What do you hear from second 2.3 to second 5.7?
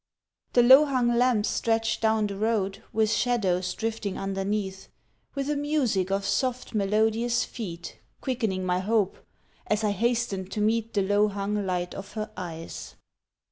road With shadows drifting underneath, With a